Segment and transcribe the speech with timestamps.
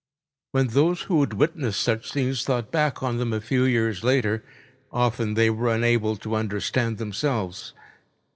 [0.51, 4.43] When those who had witnessed such scenes thought back on them a few years later,
[4.91, 7.73] often they were unable to understand themselves.